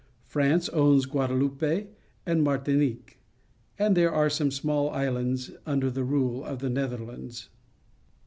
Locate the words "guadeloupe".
1.05-1.91